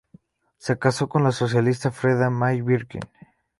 Se 0.57 0.79
casó 0.79 1.07
con 1.07 1.23
la 1.23 1.31
socialista 1.31 1.91
Freda 1.91 2.31
May 2.31 2.61
Birkin. 2.63 3.01